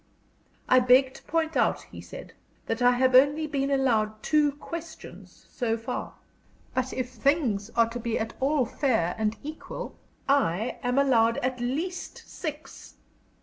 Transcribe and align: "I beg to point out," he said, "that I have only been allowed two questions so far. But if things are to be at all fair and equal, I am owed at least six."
"I 0.67 0.79
beg 0.79 1.13
to 1.13 1.21
point 1.21 1.55
out," 1.55 1.83
he 1.83 2.01
said, 2.01 2.33
"that 2.65 2.81
I 2.81 2.93
have 2.93 3.13
only 3.13 3.45
been 3.45 3.69
allowed 3.69 4.23
two 4.23 4.53
questions 4.53 5.45
so 5.51 5.77
far. 5.77 6.15
But 6.73 6.91
if 6.91 7.09
things 7.11 7.69
are 7.75 7.87
to 7.89 7.99
be 7.99 8.17
at 8.17 8.33
all 8.39 8.65
fair 8.65 9.13
and 9.19 9.37
equal, 9.43 9.95
I 10.27 10.79
am 10.81 10.97
owed 10.97 11.37
at 11.43 11.59
least 11.59 12.23
six." 12.27 12.95